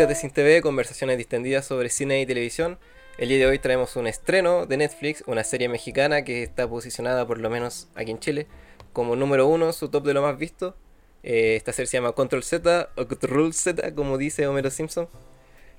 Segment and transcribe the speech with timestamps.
[0.00, 2.78] podcast de Sin TV, conversaciones distendidas sobre cine y televisión.
[3.18, 7.26] El día de hoy traemos un estreno de Netflix, una serie mexicana que está posicionada
[7.26, 8.46] por lo menos aquí en Chile
[8.94, 10.74] como número uno, su top de lo más visto.
[11.22, 15.06] Eh, esta serie se llama Control Z o Control Z, como dice Homero Simpson.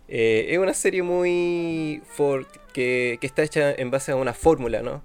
[0.08, 4.84] Eh, es una serie muy for que, que está hecha en base a una fórmula,
[4.84, 5.04] ¿no?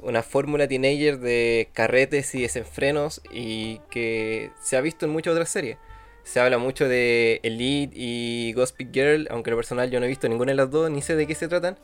[0.00, 5.50] Una fórmula teenager de carretes y desenfrenos y que se ha visto en muchas otras
[5.50, 5.78] series.
[6.26, 10.28] Se habla mucho de Elite y Gossip Girl, aunque lo personal yo no he visto
[10.28, 11.78] ninguna de las dos, ni sé de qué se tratan.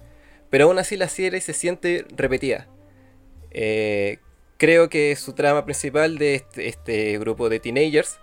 [0.51, 2.67] Pero aún así la serie se siente repetida.
[3.53, 4.19] Eh,
[4.59, 8.19] creo que su trama principal de este, este grupo de teenagers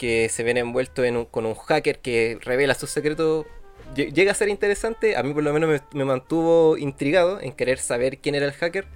[0.00, 3.46] que se ven envueltos con un hacker que revela sus secretos
[3.94, 5.16] llega a ser interesante.
[5.16, 8.88] A mí por lo menos me, mantuvo intrigado en querer saber quién era el hacker.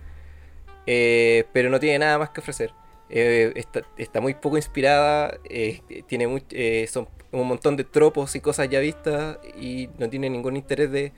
[0.86, 2.72] Eh, pero no tiene nada más que ofrecer.
[3.12, 3.64] Eh,
[3.96, 8.78] está, muy poco inspirada, eh, tiene eh, son un montón de tropos y cosas ya
[8.78, 11.12] vistas y no tiene ningún interés de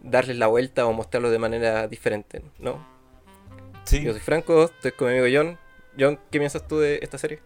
[0.00, 2.84] darles la vuelta o mostrarlo de manera diferente, ¿no?
[3.84, 4.02] Sí.
[4.02, 5.58] Yo soy Franco, estoy con mi amigo John.
[5.98, 7.38] John, ¿qué piensas tú de esta serie?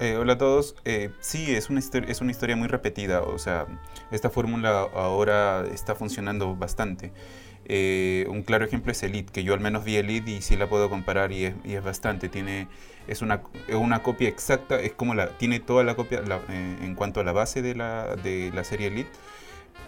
[0.00, 0.76] Hola a todos.
[1.20, 3.22] sí, es una, es una historia muy repetida.
[3.22, 3.66] O sea,
[4.10, 7.12] esta fórmula ahora está funcionando bastante.
[7.66, 10.68] Eh, un claro ejemplo es Elite, que yo al menos vi Elite y sí la
[10.68, 12.28] puedo comparar y es, y es bastante.
[12.28, 12.68] Tiene,
[13.08, 17.20] es, una, una copia exacta, es como la, tiene toda la copia eh, en cuanto
[17.20, 19.10] a la base de la, de la serie Elite.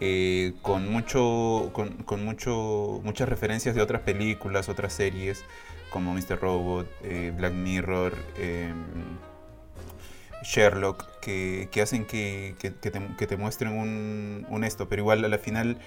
[0.00, 5.42] Eh, con mucho con, con, mucho muchas referencias de otras películas otras series
[5.88, 6.38] como Mr.
[6.38, 6.86] Robot
[7.34, 8.84] Black Mirror em,
[10.46, 15.24] Sherlock que, que hacen que, que, te, que, te, muestren un, un, esto pero igual
[15.24, 15.78] a la final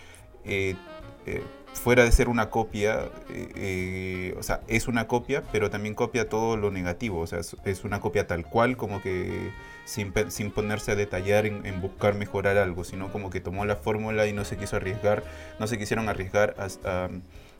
[1.73, 6.27] fuera de ser una copia, eh, eh, o sea, es una copia, pero también copia
[6.27, 9.51] todo lo negativo, o sea, es, una copia tal cual, como que
[9.85, 14.27] sin, sin ponerse a detallar en, buscar mejorar algo, sino como que tomó la fórmula
[14.27, 15.23] y no se quiso arriesgar,
[15.59, 17.09] no se quisieron arriesgar a,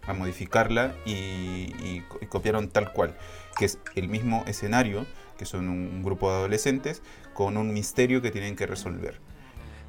[0.08, 3.16] a, modificarla y, copiaron tal cual,
[3.58, 5.06] que es el mismo escenario,
[5.40, 7.02] que son un, grupo de adolescentes,
[7.34, 9.20] con un misterio que tienen que resolver.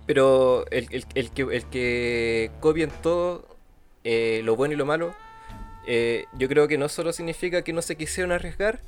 [0.06, 0.86] Pero el,
[1.28, 3.46] que, el todo
[4.04, 5.12] eh, lo bueno y lo malo,
[5.88, 8.80] eh, yo creo que no solo significa que no se quisieron arriesgar,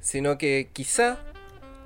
[0.00, 1.18] sino que quizá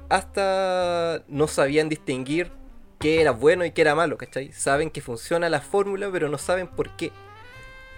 [0.09, 2.51] hasta no sabían distinguir
[2.99, 4.53] qué era bueno y qué era malo, ¿cachai?
[4.53, 7.13] Saben que funciona la fórmula, pero no saben por qué.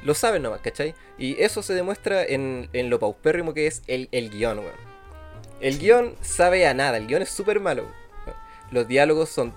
[0.05, 0.95] Lo saben nomás, ¿cachai?
[1.17, 4.91] Y eso se demuestra en, lo paupérrimo que es el, el guion, weón.
[5.62, 7.87] El guion sabe a nada, el guion es súper malo.
[8.71, 9.55] Los diálogos son,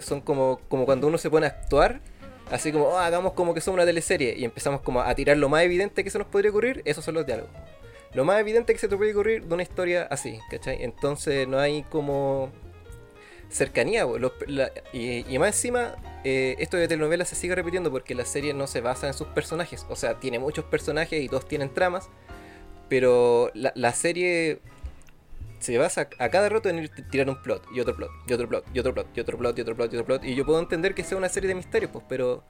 [0.00, 2.00] son como, como cuando uno se pone a actuar
[2.52, 5.48] Así como, oh, hagamos como que somos una teleserie y empezamos como a tirar lo
[5.48, 7.50] más evidente que se nos podría ocurrir, esos son los diálogos.
[8.12, 10.82] Lo más evidente que se te puede ocurrir de una historia así, ¿cachai?
[10.82, 12.50] Entonces no hay como
[13.48, 14.06] cercanía,
[14.92, 15.94] y, más encima,
[16.24, 19.28] eh, esto de telenovela se sigue repitiendo porque la serie no se basa en sus
[19.28, 22.10] personajes, o sea, tiene muchos personajes y todos tienen tramas,
[22.90, 24.60] pero la, la serie
[25.62, 28.48] se basa a cada rato en ir tirar un plot y otro plot y otro
[28.48, 30.44] plot y otro plot y otro plot y otro plot y otro plot y yo
[30.44, 32.44] puedo entender que sea una serie de misterios pues pero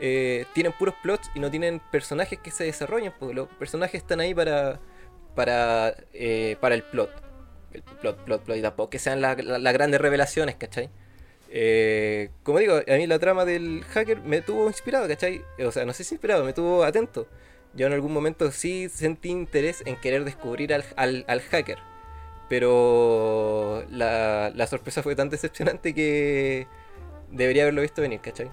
[0.00, 4.20] eh, tienen puros plots y no tienen personajes que se desarrollen pues los personajes están
[4.20, 4.80] ahí para
[5.34, 7.10] para eh, para el plot
[7.72, 9.36] el plot plot plot y tampoco que sean las
[9.72, 10.90] grandes revelaciones ¿cachai?
[11.52, 15.42] Eh, como digo, a mí la trama del hacker me tuvo inspirado, ¿cachai?
[15.66, 17.26] O sea, no sé si inspirado, me tuvo atento.
[17.74, 21.78] Yo en algún momento sí sentí interés en querer descubrir al, al, al hacker.
[22.50, 26.66] Pero la, sorpresa fue tan decepcionante que
[27.30, 28.50] debería haberlo visto venir, ¿cachai?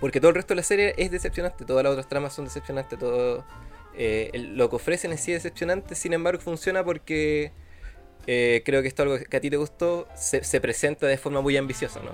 [0.00, 2.98] Porque todo el resto de la serie es decepcionante, todas las otras tramas son decepcionantes,
[2.98, 3.42] todo
[3.96, 7.52] eh, lo que ofrecen en sí es decepcionante, sin embargo funciona porque
[8.26, 11.56] eh, creo que esto algo que a ti te gustó, se, presenta de forma muy
[11.56, 12.10] ambiciosa, ¿no?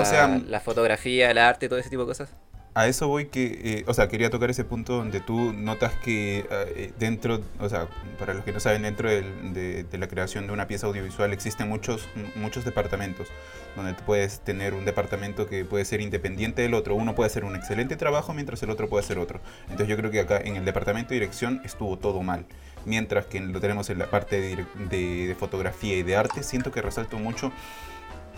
[0.00, 2.34] o sea, la fotografía, el arte, todo ese tipo de cosas
[2.76, 6.46] a eso voy que, eh, o sea, quería tocar ese punto donde tú notas que
[6.50, 7.88] eh, dentro, o sea,
[8.18, 12.06] para los que no saben, dentro de, la creación de una pieza audiovisual existen muchos,
[12.34, 13.28] muchos departamentos,
[13.76, 17.56] donde puedes tener un departamento que puede ser independiente del otro, uno puede hacer un
[17.56, 19.40] excelente trabajo mientras el otro puede hacer otro.
[19.70, 22.44] Entonces yo creo que acá en el departamento de dirección estuvo todo mal,
[22.84, 26.82] mientras que lo tenemos en la parte de, de fotografía y de arte, siento que
[26.82, 27.52] resalto mucho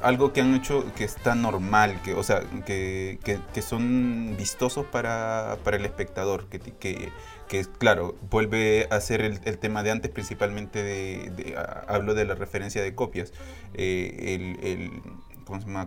[0.03, 5.59] algo que han hecho que está normal, que, o sea, que, que, son vistosos para,
[5.65, 7.11] para el espectador, que, que,
[7.49, 11.57] que, claro, vuelve a ser el, el tema de antes, principalmente de,
[11.89, 13.33] hablo de la referencia de copias.
[13.75, 15.03] Eh, el, el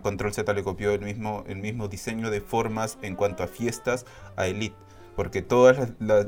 [0.02, 4.06] Control Z le copió el mismo, el mismo diseño de formas en cuanto a fiestas
[4.36, 4.76] a Elite,
[5.14, 6.26] porque todas las,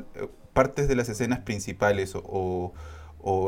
[0.53, 2.73] partes de las escenas principales o o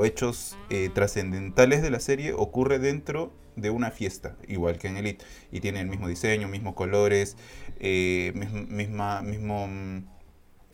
[0.05, 5.25] hechos eh, trascendentales de la serie ocurre dentro de una fiesta, igual que en Elite.
[5.51, 7.35] Y tiene el mismo diseño, mismos colores,
[7.79, 8.31] eh,
[8.69, 10.03] misma, mismo, mm,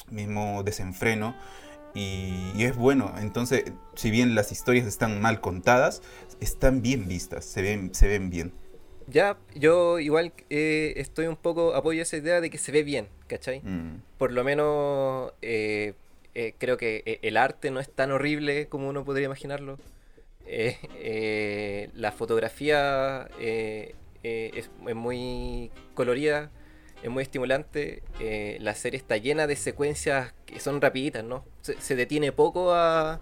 [0.10, 1.36] mismo desenfreno.
[1.96, 3.66] Y, es bueno, entonces,
[3.96, 6.02] si bien las historias están mal contadas,
[6.40, 8.54] están bien vistas, se ven, se ven bien.
[9.08, 13.10] Ya, yo igual eh, estoy un poco, apoyo esa idea de que se ve bien,
[13.28, 13.60] ¿cachai?
[13.60, 14.02] Mm.
[14.18, 15.94] Por lo menos eh,
[16.36, 19.78] eh, creo que el arte no es tan horrible como uno podría imaginarlo.
[20.46, 26.52] la fotografía es, muy colorida,
[27.02, 28.04] es muy estimulante.
[28.60, 31.46] la serie está llena de secuencias que son rapiditas, ¿no?
[31.62, 33.22] Se, detiene poco a,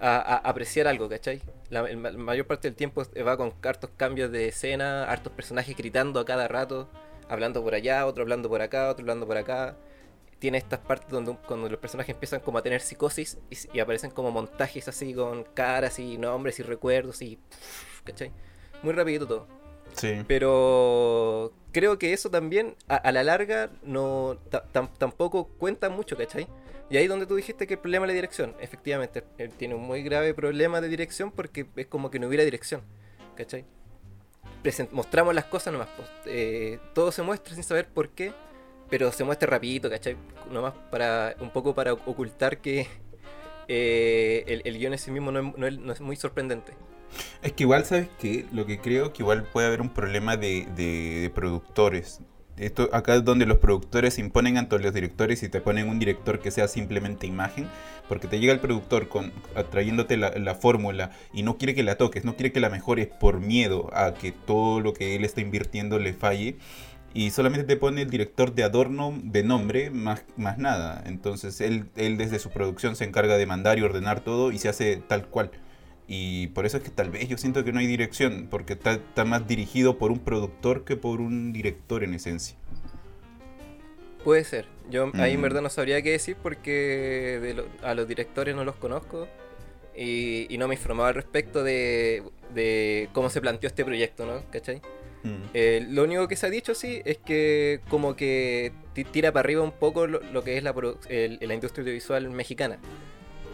[0.00, 1.42] a apreciar algo, ¿cachai?
[1.70, 1.82] la,
[2.16, 6.48] mayor parte del tiempo va con hartos cambios de escena, hartos personajes gritando a cada
[6.48, 6.88] rato,
[7.28, 9.76] hablando por allá, otro hablando por acá, otro hablando por acá.
[10.38, 13.38] Tiene estas partes donde cuando los personajes empiezan como a tener psicosis
[13.72, 17.38] y, aparecen como montajes así con caras y nombres y recuerdos y...
[18.04, 18.32] ¿Cachai?
[18.82, 19.46] Muy rápido todo.
[19.94, 20.22] Sí.
[20.28, 24.38] Pero creo que eso también a, la larga no
[24.98, 26.46] tampoco cuenta mucho, ¿cachai?
[26.90, 28.54] Y ahí es donde tú dijiste que el problema es la dirección.
[28.60, 32.44] Efectivamente, él tiene un muy grave problema de dirección porque es como que no hubiera
[32.44, 32.82] dirección.
[33.34, 33.64] ¿Cachai?
[34.92, 35.88] mostramos las cosas nomás.
[35.96, 38.32] Pues, eh, todo se muestra sin saber por qué,
[38.90, 40.16] pero se muestra rapidito, ¿cachai?
[40.50, 42.86] Nomás para un poco para ocultar que
[43.68, 46.72] eh, el, guion en sí mismo no es, muy sorprendente.
[47.42, 48.46] Es que igual, ¿sabes qué?
[48.52, 52.20] Lo que creo que igual puede haber un problema de, de productores
[52.58, 55.98] esto, acá es donde los productores se imponen ante los directores y te ponen un
[55.98, 57.68] director que sea simplemente imagen,
[58.08, 59.30] porque te llega el productor con,
[59.70, 63.40] trayéndote la, fórmula y no quiere que la toques, no quiere que la mejores por
[63.40, 66.56] miedo a que todo lo que él está invirtiendo le falle.
[67.16, 71.02] Y solamente te pone el director de adorno de nombre, más, más nada.
[71.06, 74.68] Entonces él, él desde su producción se encarga de mandar y ordenar todo y se
[74.68, 75.50] hace tal cual.
[76.06, 79.24] Y por eso es que tal vez yo siento que no hay dirección, porque está,
[79.24, 82.54] más dirigido por un productor que por un director en esencia.
[84.22, 84.66] Puede ser.
[84.90, 85.42] Yo ahí en mm.
[85.42, 89.26] verdad no sabría qué decir porque a los directores no los conozco
[89.96, 92.22] y, no me informaba al respecto de,
[93.14, 94.42] cómo se planteó este proyecto, ¿no?
[94.50, 94.82] ¿Cachai?
[95.54, 98.72] Eh, lo único que se ha dicho, sí, es que como que
[99.12, 102.78] tira para arriba un poco lo, que es la, la industria audiovisual mexicana.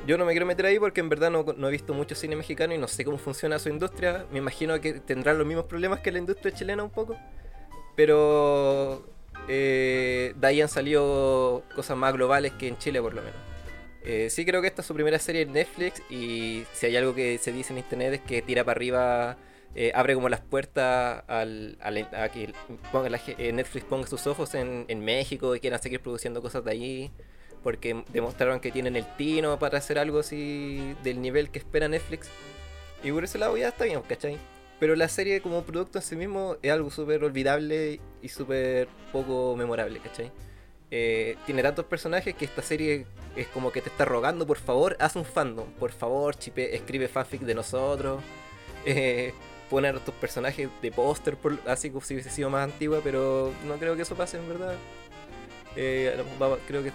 [0.07, 2.75] Yo no me quiero meter ahí porque en verdad no, he visto mucho cine mexicano
[2.75, 4.27] y no sé cómo funciona su industria.
[4.33, 7.17] Me imagino que tendrán los mismos problemas que la industria chilena un poco.
[7.95, 9.07] Pero
[9.49, 13.39] eh, de ahí han salido cosas más globales que en Chile por lo menos.
[14.05, 17.15] Eh, sí creo que esta es su primera serie en Netflix y si hay algo
[17.15, 19.37] que se dice en internet es que tira para arriba,
[19.75, 25.55] eh, abre como las puertas al, a que Netflix ponga sus ojos en, en México
[25.57, 27.11] y quieran seguir produciendo cosas de allí
[27.63, 32.29] porque demostraron que tienen el tino para hacer algo así del nivel que espera Netflix.
[33.05, 34.39] Y por ese lado ya está bien, ¿cachai?
[34.81, 39.55] Pero la serie como producto en sí mismo es algo súper olvidable y súper poco
[39.57, 40.33] memorable, ¿cachai?
[40.91, 44.97] Eh, tiene tantos personajes que esta serie es como que te está rogando, por favor,
[45.01, 48.23] haz un fandom, por favor, chipe, escribe fanfic de nosotros,
[48.85, 49.33] eh,
[49.73, 53.77] poner a tus personajes de póster, así como si hubiese sido más antigua, pero no
[53.77, 54.75] creo que eso pase en verdad.
[55.77, 56.23] Eh,
[56.67, 56.93] creo que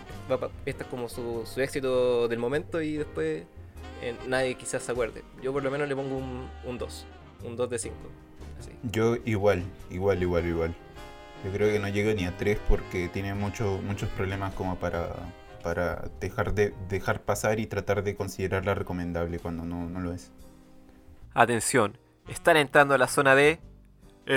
[0.63, 3.46] este es como su, éxito del momento y después
[4.03, 5.24] eh, nadie quizás se acuerde.
[5.41, 7.05] Yo por lo menos le pongo un 2,
[7.46, 7.96] un 2 de 5.
[8.91, 10.75] Yo igual, igual, igual, igual.
[11.43, 15.15] Yo creo que no llega ni a 3 porque tiene mucho, muchos problemas como para,
[15.63, 20.31] para dejar, de, dejar pasar y tratar de considerarla recomendable cuando no, no lo es.
[21.34, 23.60] Atención, están entrando a la zona de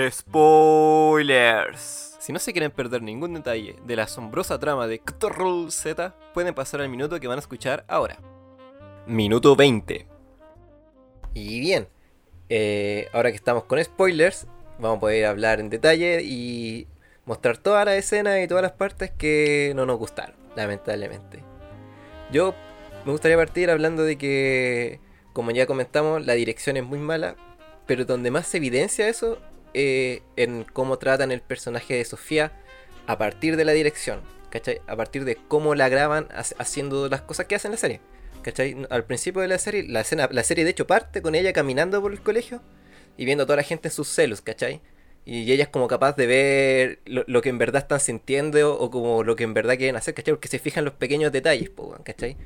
[0.09, 2.17] spoilers.
[2.19, 6.53] Si no se quieren perder ningún detalle de la asombrosa trama de Ctrl Z, pueden
[6.53, 8.17] pasar al minuto que van a escuchar ahora.
[9.07, 10.07] Minuto 20.
[11.33, 11.87] Y bien,
[12.49, 14.45] eh, ahora que estamos con spoilers,
[14.77, 16.87] vamos a poder hablar en detalle y
[17.25, 21.39] mostrar toda la escena y todas las partes que no nos gustaron, lamentablemente.
[22.31, 22.53] Yo
[23.05, 24.99] me gustaría partir hablando de que,
[25.33, 27.35] como ya comentamos, la dirección es muy mala,
[27.91, 29.37] pero donde más se evidencia eso
[29.73, 32.53] eh, en cómo tratan el personaje de Sofía
[33.05, 34.79] a partir de la dirección, ¿cachai?
[34.87, 37.99] A partir de cómo la graban haciendo las cosas que hacen en la serie,
[38.43, 38.87] ¿cachai?
[38.89, 42.01] Al principio de la serie, la, escena, la serie de hecho parte con ella caminando
[42.01, 42.61] por el colegio
[43.17, 44.79] y viendo a toda la gente en sus celos, ¿cachai?
[45.25, 49.25] Y ella es como capaz de ver lo, que en verdad están sintiendo o, como
[49.25, 50.33] lo que en verdad quieren hacer, ¿cachai?
[50.33, 51.71] Porque se fijan los pequeños detalles,
[52.05, 52.37] ¿cachai?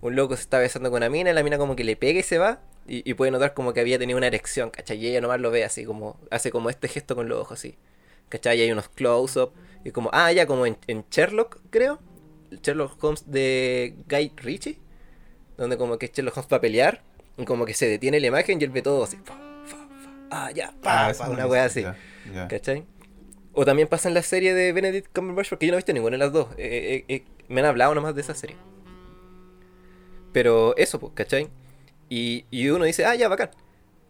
[0.00, 2.22] Un loco se está besando con una mina la mina como que le pega y
[2.22, 4.98] se va y, puede notar como que había tenido una erección, ¿cachai?
[4.98, 7.76] Y ella nomás lo ve así, como hace como este gesto con los ojos, así.
[8.28, 8.58] ¿cachai?
[8.58, 9.52] Y hay unos close-up.
[9.84, 10.76] Y como, ah, ya como en,
[11.10, 12.00] Sherlock, creo.
[12.50, 14.78] Sherlock Holmes de Guy Ritchie.
[15.56, 17.02] Donde como que Sherlock Holmes va a pelear.
[17.36, 19.16] Y como que se detiene la imagen y él ve todo así.
[19.24, 19.34] fa,
[19.66, 21.82] fa, fa, ah, ya, pa, Ah, pa, una wea así.
[21.82, 21.96] ya,
[22.32, 22.48] ya.
[22.48, 22.84] ¿Cachai?
[23.52, 26.14] O también pasa en la serie de Benedict Cumberbatch, porque yo no he visto ninguna
[26.14, 26.48] de las dos.
[26.56, 28.56] Eh, eh, eh, me han hablado nomás de esa serie.
[30.32, 31.50] Pero eso, pues, ¿cachai?
[32.08, 33.50] Y, y uno dice, ah, ya, bacán.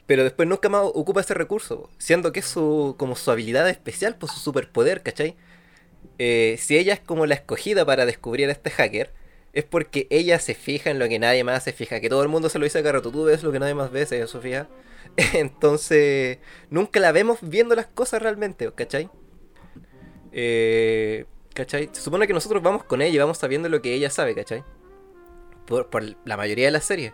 [0.07, 4.17] Pero después nunca más ocupa ese recurso, siendo que es su, como su habilidad especial,
[4.17, 5.37] pues su superpoder, ¿cachai?
[6.19, 9.13] Eh, si ella es como la escogida para descubrir a este hacker,
[9.53, 12.01] es porque ella se fija en lo que nadie más se fija.
[12.01, 13.91] Que todo el mundo se lo dice a Carrato, tú ves lo que nadie más
[13.91, 14.69] ve, se Sofía.
[15.35, 16.39] Entonces,
[16.71, 19.11] nunca la vemos viendo las cosas realmente, ¿cachai?
[20.33, 21.91] Eh, ¿Cachai?
[21.93, 24.65] Se supone que nosotros vamos con ella y vamos sabiendo lo que ella sabe, ¿cachai?
[25.67, 27.13] Por, por la mayoría de las series.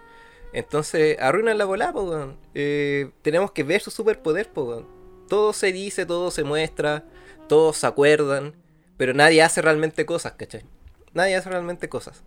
[0.53, 2.37] Entonces, arruinan la bola, po, weón.
[2.55, 4.87] Eh, tenemos que ver su superpoder, po, weón.
[5.29, 7.05] Todo se dice, todo se muestra,
[7.49, 8.55] todos se acuerdan,
[8.97, 10.65] pero nadie hace realmente cosas, ¿cachai?
[11.13, 12.23] Nadie hace realmente cosas.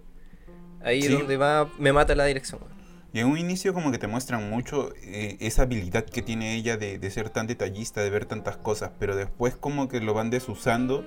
[0.83, 2.81] Ahí es donde va, me mata la dirección, weón.
[3.13, 6.77] Y en un inicio como que te muestran mucho eh, esa habilidad que tiene ella
[6.77, 10.29] de, de ser tan detallista, de ver tantas cosas, pero después como que lo van
[10.29, 11.05] desusando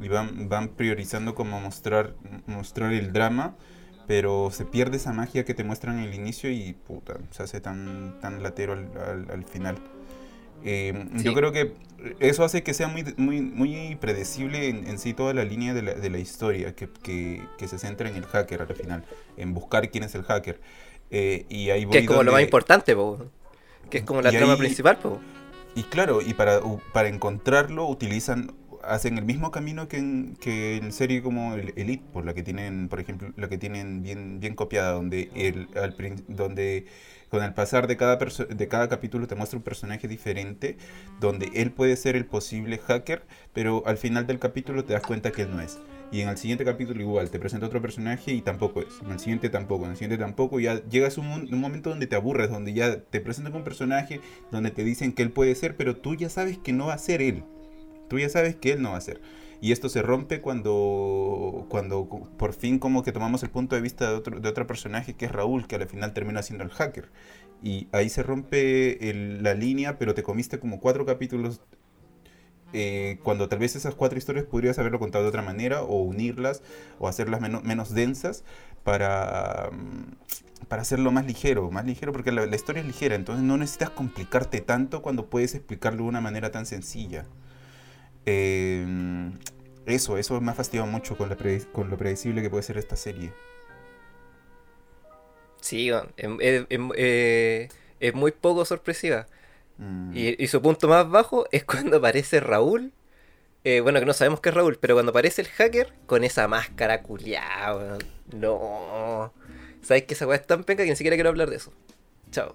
[0.00, 2.14] y van, van priorizando como mostrar,
[2.46, 3.56] mostrar el drama,
[4.06, 7.60] pero se pierde esa magia que te muestran en el inicio y puta, se hace
[7.60, 9.76] tan, tan latero al, al- al final.
[10.64, 11.24] Eh, Sí.
[11.24, 11.74] Yo creo que
[12.20, 15.82] eso hace que sea muy, muy, muy predecible en, en sí toda la línea de
[15.82, 19.04] la, de la historia, que, que, que se centra en el hacker al final,
[19.36, 20.60] en buscar quién es el hacker.
[21.10, 23.18] Eh, y ahí Que es como lo más importante, po.
[23.90, 25.20] Que es como la Y trama ahí- principal, po.
[25.74, 26.60] Y claro, y para,
[26.92, 28.52] para encontrarlo utilizan,
[28.88, 32.42] hacen el mismo camino que en, que en serie como el Elite, por la que
[32.42, 35.94] tienen, por ejemplo, la que tienen bien, bien copiada, donde el, al
[36.28, 36.86] donde
[37.28, 40.76] con el pasar de cada de cada capítulo te muestra un personaje diferente,
[41.20, 45.32] donde él puede ser el posible hacker, pero al final del capítulo te das cuenta
[45.32, 45.78] que él no es.
[46.12, 49.00] Y en el siguiente capítulo igual, te presenta otro personaje y tampoco es.
[49.04, 50.60] En el siguiente tampoco, en el siguiente tampoco.
[50.60, 54.20] Ya llegas a un, un momento donde te aburres, donde ya te presentan un personaje,
[54.52, 56.98] donde te dicen que él puede ser, pero tú ya sabes que no va a
[56.98, 57.42] ser él.
[58.08, 59.20] Tú ya sabes que él no va a ser.
[59.60, 62.06] Y esto se rompe cuando, cuando
[62.38, 65.26] por fin como que tomamos el punto de vista de otro, de otro personaje que
[65.26, 67.10] es Raúl, que al final termina siendo el hacker.
[67.62, 71.60] Y ahí se rompe el- la línea, pero te comiste como cuatro capítulos
[72.72, 76.62] eh, cuando tal vez esas cuatro historias podrías haberlo contado de otra manera o unirlas
[76.98, 78.44] o hacerlas menos, densas
[78.84, 83.56] para, mm, para hacerlo más ligero, más ligero porque la historia es ligera, entonces no
[83.56, 87.24] necesitas complicarte tanto cuando puedes explicarlo de una manera tan sencilla.
[88.26, 88.84] Eh,
[89.86, 92.76] eso, eso me ha fastidiado mucho con, la predi- con lo predecible que puede ser
[92.78, 93.32] esta serie.
[95.60, 95.90] Sí.
[96.16, 97.68] Em- em- em- eh,
[98.00, 99.26] es muy poco sorpresiva.
[99.78, 102.92] Mm, Y, y su punto más bajo es cuando aparece Raúl.
[103.64, 106.46] eh, bueno, que no sabemos que es Raúl, pero cuando aparece el hacker con esa
[106.46, 107.98] máscara culiada.
[108.32, 109.32] No.
[109.82, 111.72] Sabes que esa weá es tan penca que ni siquiera quiero hablar de eso.
[112.30, 112.54] Chao.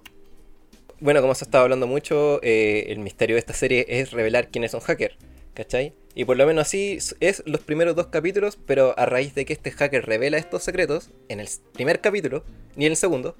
[1.00, 4.48] Bueno, como se ha estado hablando mucho, eh, el misterio de esta serie es revelar
[4.48, 5.16] quién es un hacker.
[5.54, 5.94] ¿Cachai?
[6.14, 9.52] Y por lo menos así es los primeros dos capítulos, pero a raíz de que
[9.52, 12.44] este hacker revela estos secretos, en el primer capítulo,
[12.76, 13.36] ni en el segundo,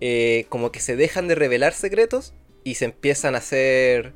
[0.00, 2.34] eh, como que se dejan de revelar secretos
[2.64, 4.12] y se empiezan a hacer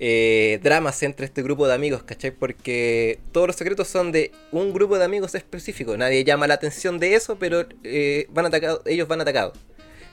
[0.00, 2.30] eh, dramas entre este grupo de amigos, ¿cachai?
[2.30, 5.96] Porque todos los secretos son de un grupo de amigos específico.
[5.96, 9.58] Nadie llama la atención de eso, pero eh, van atacados, ellos van atacados.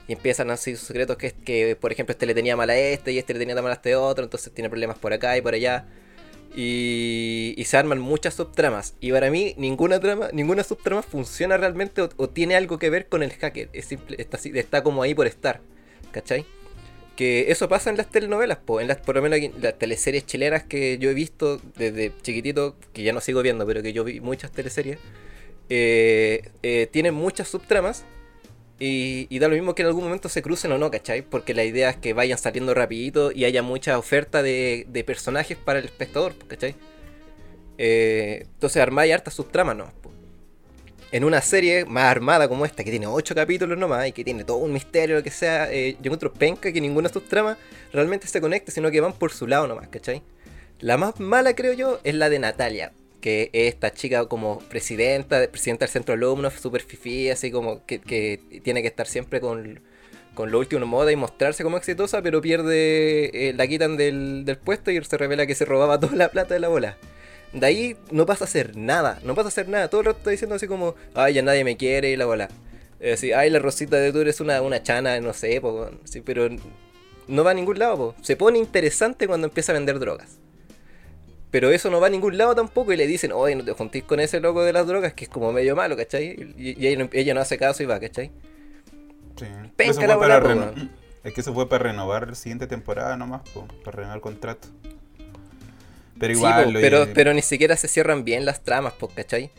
[0.08, 2.76] Y empiezan así sus secretos que es que, por ejemplo, este le tenía mal a
[2.76, 5.40] este y este le tenía mal a este otro, entonces tiene problemas por acá y
[5.40, 5.86] por allá.
[6.54, 8.94] Y, y se arman muchas subtramas.
[9.00, 13.22] Y para mí, ninguna trama, ninguna subtrama funciona realmente o, tiene algo que ver con
[13.22, 13.68] el hacker.
[13.72, 15.60] Es simple, está, está como ahí por estar.
[16.12, 16.46] ¿Cachai?
[17.14, 20.26] Que eso pasa en las telenovelas, po, en las, por lo menos aquí, las teleseries
[20.26, 24.04] chilenas que yo he visto desde chiquitito, que ya no sigo viendo, pero que yo
[24.04, 24.98] vi muchas teleseries,
[25.68, 28.04] eh, eh, tienen muchas subtramas
[28.78, 31.22] y, da lo mismo que en algún momento se crucen o no, ¿cachai?
[31.22, 35.56] Porque la idea es que vayan saliendo rapidito y haya mucha oferta de, de personajes
[35.56, 36.74] para el espectador, ¿cachai?
[37.78, 39.92] Eh, entonces armáis hartas subtramas, ¿no?
[41.12, 44.44] En una serie más armada como esta, que tiene 8 capítulos nomás y que tiene
[44.44, 47.56] todo un misterio, lo que sea, eh, yo encuentro penca que ninguna subtrama
[47.92, 50.22] realmente se conecte, sino que van por su lado nomás, ¿cachai?
[50.80, 52.92] La más mala, creo yo, es la de Natalia,
[53.26, 57.84] que es esta chica como presidenta, presidenta del centro de alumnos, super fifí, así como
[57.84, 57.98] que,
[58.62, 59.80] tiene que estar siempre con,
[60.34, 64.44] con lo último en moda y mostrarse como exitosa, pero pierde, eh, la quitan del,
[64.44, 66.98] del puesto y se revela que se robaba toda la plata de la bola.
[67.52, 69.88] De ahí no pasa a hacer nada, no pasa a hacer nada.
[69.88, 72.48] Todo el rato está diciendo así como, ay, ya nadie me quiere y la bola.
[73.00, 75.60] Es decir, ay, la Rosita de tú eres una, una chana, no sé,
[76.04, 76.48] sí, pero
[77.26, 78.14] no va a ningún lado.
[78.22, 80.38] Se pone interesante cuando empieza a vender drogas.
[81.50, 84.02] Pero eso no va a ningún lado tampoco y le dicen, oye, no te juntís
[84.04, 86.54] con ese loco de las drogas que es como medio malo, ¿cachai?
[86.58, 88.30] Y, y ella, no, ella no hace caso y va, ¿cachai?
[89.38, 89.46] Sí.
[89.76, 90.80] Penca Eso fue la para reno- po.
[91.24, 94.68] Es que eso fue para renovar la siguiente temporada nomás, po, para renovar el contrato.
[96.18, 99.12] Pero Sí, igual, po, lo- pero, pero ni siquiera se cierran bien las tramas, pues,
[99.14, 99.50] ¿cachai?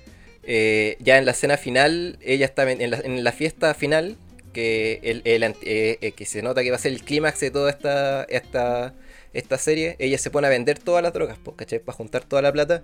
[0.44, 4.16] Eh, ya en la escena final, ella estaba en, la, en la fiesta final,
[4.54, 5.56] que, el, el eh,
[6.02, 8.94] eh, que se nota que va a ser el clímax de toda esta, esta,
[9.34, 11.80] esta serie, ella se pone a vender todas las drogas, pues, ¿cachai?
[11.80, 12.84] Para juntar toda la plata.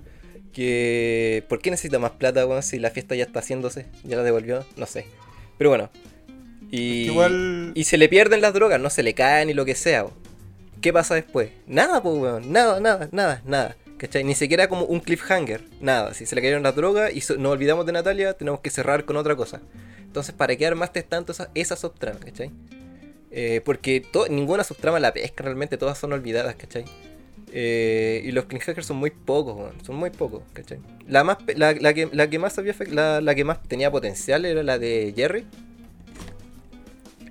[0.51, 2.61] Que, ¿Por qué necesita más plata, weón?
[2.63, 5.05] Si la fiesta ya está haciéndose, ya la devolvió, no sé.
[5.57, 5.89] Pero bueno.
[6.69, 9.75] Y, igual- y se le pierden las drogas, no se le caen ni lo que
[9.75, 10.05] sea.
[10.81, 11.49] ¿Qué pasa después?
[11.65, 12.51] Nada, pues, weón.
[12.51, 13.75] Nada, nada, nada, nada.
[13.97, 14.23] ¿Cachai?
[14.23, 15.63] Ni siquiera como un cliffhanger.
[15.81, 16.13] Nada.
[16.13, 19.05] Si se le cayeron las drogas y so- nos olvidamos de Natalia, tenemos que cerrar
[19.05, 19.61] con otra cosa.
[20.03, 22.51] Entonces, ¿para qué armaste tanto esa, esa subtrama, ¿cachai?
[23.35, 26.85] Eh, porque ninguna subtrama la pesca realmente, todas son olvidadas, ¿cachai?
[27.51, 29.73] Eh, y los cliffhangers son muy pocos.
[29.83, 30.77] Son muy pocos, ¿cachai?
[31.07, 34.45] La, más, la, la que, la que más había, la, la que más tenía potencial
[34.45, 35.45] era la de Jerry.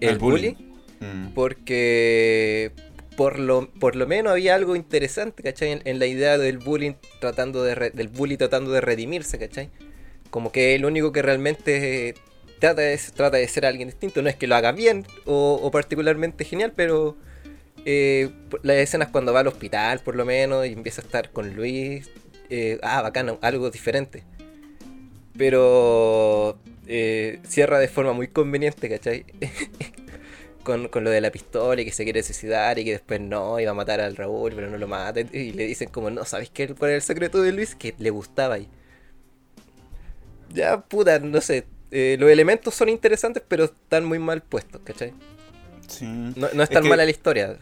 [0.01, 0.51] El, El bully.
[0.51, 1.35] bully Mm.
[1.35, 2.71] porque
[3.17, 5.73] por lo, por lo menos había algo interesante, ¿cachai?
[5.73, 9.71] En, en la idea del bullying tratando de re- del bully tratando de redimirse, ¿cachai?
[10.31, 12.15] Como que el único que realmente
[12.63, 14.23] trata de, trata de ser alguien distinto.
[14.23, 17.17] No es que lo haga bien o, particularmente genial, pero
[17.85, 18.31] eh,
[18.63, 22.09] las escenas cuando va al hospital, por lo menos, y empieza a estar con Luis,
[22.51, 24.23] eh, ah, bacano, algo diferente.
[25.37, 29.25] Pero eh, cierra de forma muy conveniente, ¿cachai?
[30.63, 33.59] con, con lo de la pistola y que se quiere suicidar y que después no,
[33.59, 35.21] iba a matar al Raúl, pero no lo mata.
[35.21, 36.69] Y le dicen como, no, ¿sabes qué?
[36.69, 37.75] ¿Cuál el secreto de Luis?
[37.75, 38.69] Que le gustaba ahí.
[40.55, 41.67] Ya, puta, no sé.
[41.93, 45.13] Eh, los elementos son interesantes, pero están muy mal puestos, ¿cachai?
[45.87, 46.05] Sí.
[46.07, 47.57] No, no es Es tan que- mala la historia.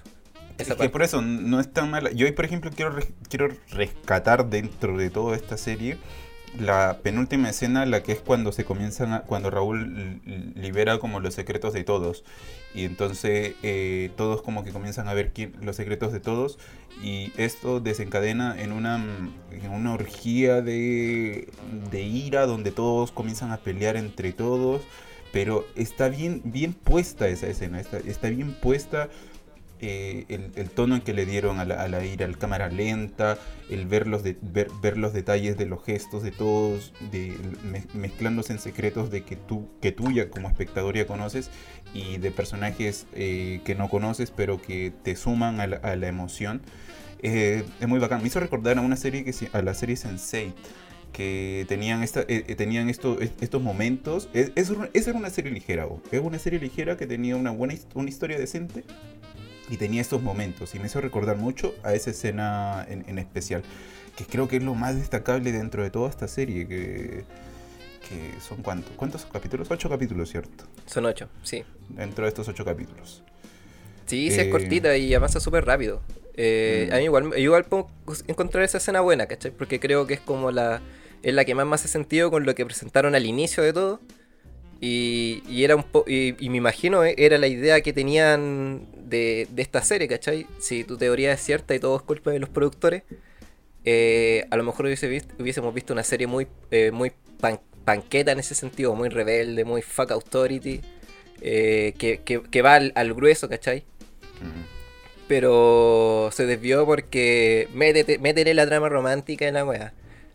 [0.56, 2.10] Es que por eso no es tan mala.
[2.12, 2.94] Yo hoy, por ejemplo, quiero,
[3.30, 5.96] quiero rescatar dentro de toda esta serie
[6.58, 10.20] la penúltima escena, la que es cuando se comienzan a, cuando Raúl
[10.56, 12.24] libera como los secretos de todos.
[12.74, 16.58] Y entonces eh, todos como que comienzan a ver quién- los secretos de todos.
[17.02, 18.96] Y esto desencadena en una,
[19.50, 21.48] en una orgía de,
[21.90, 24.82] de ira donde todos comienzan a pelear entre todos.
[25.32, 29.08] Pero está bien, bien puesta esa escena, está, está bien puesta
[29.80, 32.68] eh, el, el tono en que le dieron a la, a la ira, el cámara
[32.68, 33.38] lenta,
[33.68, 37.84] el ver los, de- ver, ver los detalles de los gestos de todos, de, me-
[37.98, 41.50] mezclándose en secretos de que tú, que tú ya como espectador ya conoces
[41.94, 46.08] y de personajes eh, que no conoces pero que te suman a la, a la
[46.08, 46.60] emoción.
[47.22, 48.22] Eh, es muy bacán.
[48.22, 50.52] Me hizo recordar a una serie que a la serie Sensei
[51.12, 54.28] que tenían esta, eh, eh, tenían esto, es- estos momentos.
[54.32, 56.00] Es, es esa era una serie ligera, bo.
[56.12, 58.84] es una serie ligera que tenía una buena una historia decente
[59.70, 60.74] y tenía estos momentos.
[60.74, 63.62] Y me hizo recordar mucho a esa escena en, en especial,
[64.16, 66.66] que creo que es lo más destacable dentro de toda esta serie.
[66.68, 67.24] Que,
[68.08, 69.70] que son cuántos, ¿cuántos capítulos?
[69.70, 70.64] Ocho capítulos, ¿cierto?
[70.86, 71.64] Son ocho, sí.
[71.88, 73.24] Dentro de estos ocho capítulos.
[74.06, 76.02] Sí, sí, es Eh, cortita y avanza súper rápido.
[76.34, 76.92] Eh, Mm.
[76.92, 77.88] A mí igual, igual puedo
[78.26, 79.50] encontrar esa escena buena, ¿cachai?
[79.52, 80.82] Porque creo que es como la,
[81.22, 84.00] es la que más me hace sentido con lo que presentaron al inicio de todo.
[84.80, 88.86] Y, y era un po y, y me imagino eh, era la idea que tenían
[88.96, 90.46] de, de esta serie, ¿cachai?
[90.58, 93.02] Si tu teoría es cierta y todo es culpa de los productores,
[93.84, 98.32] eh, a lo mejor hubiese visto- hubiésemos visto una serie muy, eh, muy pan- panqueta
[98.32, 100.80] en ese sentido, muy rebelde, muy fuck authority,
[101.42, 103.84] eh, que, que- que va al, al grueso, ¿cachai?
[105.28, 109.92] Pero se desvió porque métete, métele la trama romántica en la wea.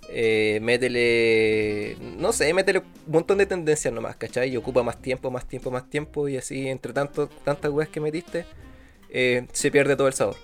[0.10, 4.50] Eh, métele, no sé, métele un montón de tendencias nomás, ¿cachai?
[4.50, 6.28] Y ocupa más tiempo, más tiempo, más tiempo.
[6.28, 8.46] Y así, entre tanto, tantas weas que metiste,
[9.10, 10.36] eh, se pierde todo el sabor.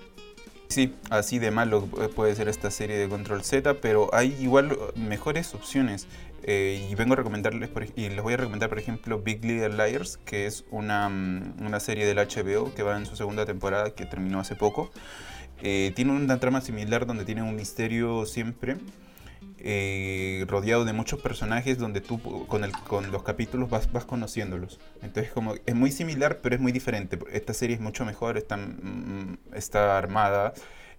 [0.69, 5.54] Sí, así de malo puede ser esta serie de Control Z, pero hay igual mejores
[5.54, 6.08] opciones.
[6.43, 9.69] Eh, y vengo a recomendarles, por y les voy a recomendar, por ejemplo, Big Little
[9.69, 13.91] Liars, que es una, mm, una serie del HBO que va en su segunda temporada,
[13.91, 14.91] que terminó hace poco.
[15.62, 18.78] Eh, tiene una trama similar donde tiene un misterio siempre,
[19.63, 24.80] eh, rodeado de muchos personajes, donde tú con, el, con los capítulos vas, vas conociéndolos.
[25.02, 27.19] Entonces, como es muy similar, pero es muy diferente.
[27.32, 30.54] Esta serie es mucho mejor, está, mm, está armada.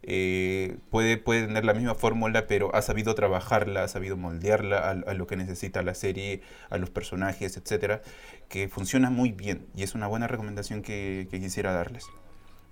[0.05, 5.14] eh, puede, puede tener la misma fórmula, pero ha sabido trabajarla, ha sabido moldearla a,
[5.14, 8.03] lo que necesita la serie, a los personajes, etcétera,
[8.48, 12.07] que funciona muy bien y es una buena recomendación que quisiera darles.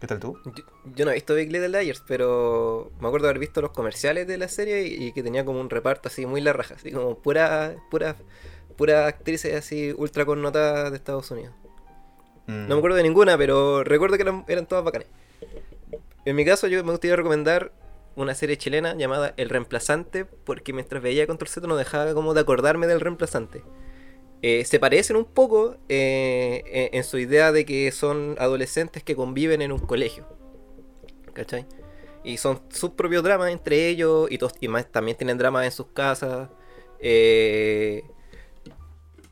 [0.00, 0.38] ¿Qué tal tú?
[0.46, 0.64] Yo,
[0.96, 4.38] yo no he visto Big Little Liars, pero me acuerdo haber visto los comerciales de
[4.38, 7.18] la serie y, y que tenía como un reparto así muy la raja, así como
[7.18, 8.16] pura, pura,
[8.76, 11.54] pura actrices así ultra connotadas de Estados Unidos.
[12.46, 15.08] Mm, No me acuerdo de ninguna, pero recuerdo que eran, eran todas bacanas.
[16.24, 17.72] En mi caso, yo me gustaría recomendar
[18.16, 22.40] una serie chilena llamada El Reemplazante, porque mientras veía Control Z no dejaba como de
[22.40, 23.62] acordarme del reemplazante.
[24.42, 29.60] Eh, se parecen un poco eh, en su idea de que son adolescentes que conviven
[29.62, 30.26] en un colegio.
[31.34, 31.66] ¿Cachai?
[32.24, 34.38] Y son sus propios dramas entre ellos y,
[34.90, 36.48] también tienen dramas en sus casas.
[37.00, 38.02] Eh,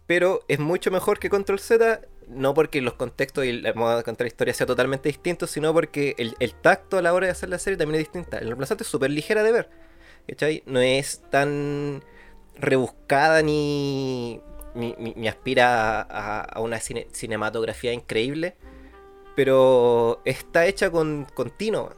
[0.06, 4.04] pero es mucho mejor que Control Z, no porque los contextos y la moda de
[4.04, 7.50] contar la historia sea totalmente distintos, sino porque el, tacto a la hora de hacer
[7.50, 8.38] la serie también es distinta.
[8.38, 9.70] El reemplazante es súper ligera de ver,
[10.26, 10.62] ¿cachai?
[10.66, 12.02] No es tan
[12.56, 14.40] rebuscada ni,
[14.78, 18.56] ni, aspira a, una cinematografía increíble,
[19.36, 21.92] pero está hecha con continuo.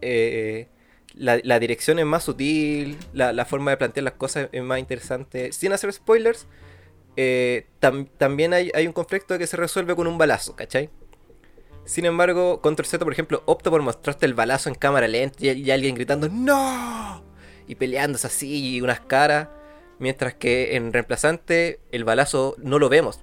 [0.00, 0.68] Eh,
[1.14, 5.52] la, dirección es más sutil, la, forma de plantear las cosas es más interesante.
[5.52, 6.46] Sin hacer spoilers,
[7.16, 7.66] eh,
[8.18, 10.90] también hay, un conflicto que se resuelve con un balazo, ¿cachai?
[11.84, 15.70] Sin embargo, Control Z, por ejemplo, opta por mostrarte el balazo en cámara lenta y,
[15.70, 17.22] alguien gritando ¡No!
[17.68, 19.48] Y peleándose así y unas caras.
[19.98, 23.20] Mientras que en reemplazante el balazo no lo vemos.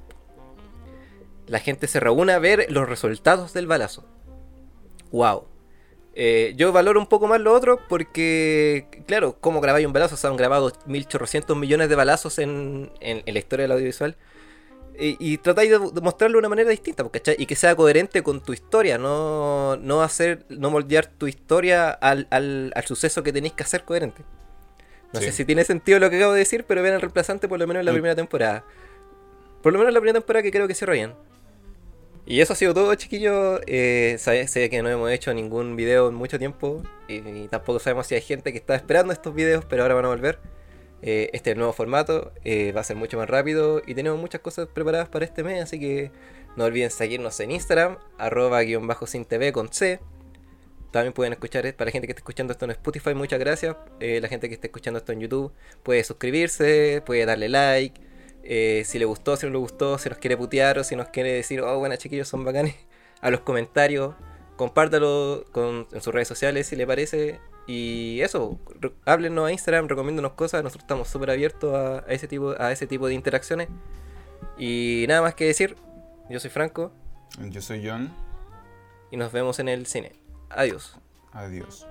[1.47, 4.05] La gente se reúne a ver los resultados del balazo.
[5.11, 5.51] ¡Wow!
[6.13, 10.27] Eh, yo valoro un poco más lo otro porque, claro, como grabáis un balazo, se
[10.27, 14.17] han grabado 1800 millones de balazos en, la historia del audiovisual.
[15.03, 17.03] Y, tratáis de, mostrarlo de una manera distinta,
[17.37, 22.71] Y que sea coherente con tu historia, no, no hacer, no moldear tu historia al,
[22.85, 24.23] suceso que tenéis que hacer coherente.
[25.13, 27.59] No sé si tiene sentido lo que acabo de decir, pero vean el reemplazante por
[27.59, 28.65] lo menos en la primera temporada.
[29.61, 31.13] Por lo menos en la primera temporada que creo que cierra bien.
[32.25, 33.61] Y eso ha sido todo, chiquillos.
[33.67, 36.83] Eh, sé, que no hemos hecho ningún video en mucho tiempo.
[37.07, 40.09] Y, tampoco sabemos si hay gente que está esperando estos videos, pero ahora van a
[40.09, 40.39] volver.
[41.01, 42.31] Eh, este es el nuevo formato.
[42.43, 43.81] Eh, va a ser mucho más rápido.
[43.85, 45.61] Y tenemos muchas cosas preparadas para este mes.
[45.63, 46.11] Así que
[46.55, 47.97] no olviden seguirnos en Instagram.
[48.17, 49.99] Arroba guion bajo sin TV con C.
[50.91, 53.75] También pueden escuchar, para la gente que esté escuchando esto en Spotify, muchas gracias.
[53.99, 58.11] la gente que esté escuchando esto en YouTube puede suscribirse, puede darle like
[58.43, 61.09] eh, si le gustó, si no le gustó, si nos quiere putear o si nos
[61.09, 62.75] quiere decir, oh, bueno, chiquillos, son bacanes,
[63.21, 64.15] a los comentarios.
[64.55, 65.45] Compártalo
[65.91, 67.39] en sus redes sociales si le parece.
[67.67, 68.59] Y eso,
[69.05, 70.63] háblenos a Instagram, recomiéndonos cosas.
[70.63, 73.69] Nosotros estamos súper abiertos a, ese tipo, a ese tipo de interacciones.
[74.57, 75.75] Y nada más que decir,
[76.29, 76.91] yo soy Franco.
[77.49, 78.13] Yo soy John.
[79.09, 80.20] Y nos vemos en el cine.
[80.55, 80.95] Adiós.
[81.31, 81.87] Adiós.